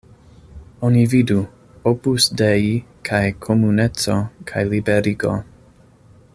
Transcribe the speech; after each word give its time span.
Oni 0.87 1.03
vidu: 1.11 1.35
Opus 1.91 2.27
Dei 2.41 2.73
kaj 3.11 3.21
Komuneco 3.47 4.19
kaj 4.53 4.65
Liberigo. 4.75 5.39